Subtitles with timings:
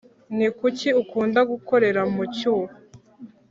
[0.35, 2.73] nikuki ukunda gukorera mu cyuho